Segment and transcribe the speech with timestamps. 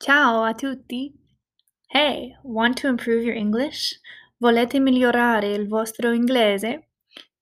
[0.00, 1.12] Ciao a tutti!
[1.90, 3.98] Hey, want to improve your English?
[4.38, 6.86] Volete migliorare il vostro inglese?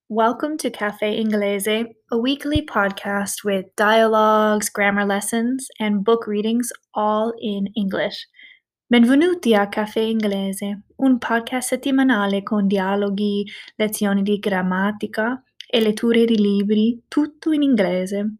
[0.08, 7.34] Welcome to Cafe Inglese, a weekly podcast with dialogues, grammar lessons, and book readings all
[7.42, 8.26] in English.
[8.88, 13.44] Benvenuti a Cafe Inglese, un podcast settimanale con dialoghi,
[13.76, 18.38] lezioni di grammatica e letture di libri, tutto in inglese.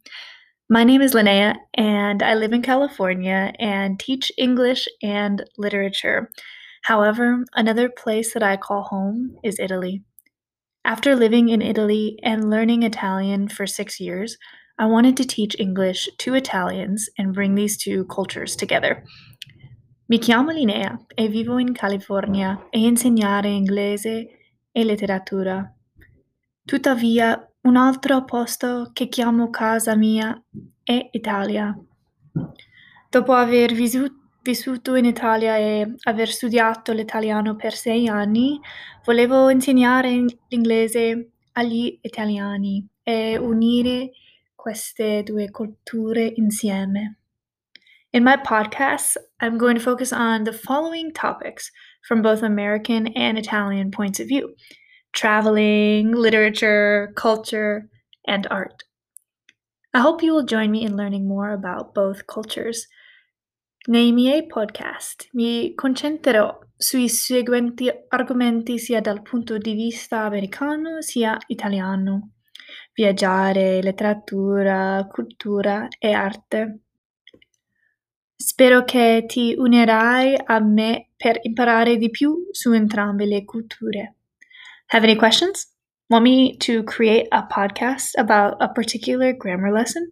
[0.69, 6.29] My name is Linnea, and I live in California and teach English and literature.
[6.83, 10.02] However, another place that I call home is Italy.
[10.84, 14.37] After living in Italy and learning Italian for six years,
[14.77, 19.05] I wanted to teach English to Italians and bring these two cultures together.
[20.09, 24.27] Mi chiamo Linnea e vivo in California e insegnare inglese
[24.75, 25.76] e letteratura.
[26.66, 30.37] Tuttavia, un altro posto che chiamo casa mia
[30.83, 31.72] è Italia.
[33.09, 38.59] Dopo aver vissuto in Italia e aver studiato l'italiano per sei anni,
[39.05, 44.11] volevo insegnare l'inglese agli italiani e unire
[44.56, 47.19] queste due culture insieme.
[48.11, 53.39] In my podcast, I'm going to focus on the following topics from both American and
[53.39, 54.53] Italian points of view
[55.17, 57.89] traveling, literature, culture,
[58.27, 58.84] and art.
[59.95, 62.86] I hope you will join me in learning more about both cultures.
[63.89, 71.39] Nei miei podcast mi concentrerò sui seguenti argomenti sia dal punto di vista americano sia
[71.47, 72.33] italiano.
[72.92, 76.81] Viaggiare, letteratura, cultura e arte.
[78.37, 84.17] Spero che ti unirai a me per imparare di più su entrambe le culture.
[84.89, 85.67] Have any questions?
[86.09, 90.09] Want me to create a podcast about a particular grammar lesson?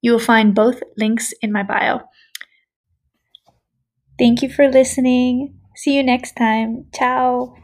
[0.03, 2.01] You will find both links in my bio.
[4.19, 5.55] Thank you for listening.
[5.77, 6.87] See you next time.
[6.95, 7.55] Ciao.